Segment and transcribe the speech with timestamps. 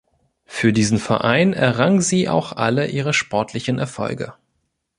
[0.45, 4.33] Für diesen Verein errang sie auch alle ihre sportlichen Erfolge.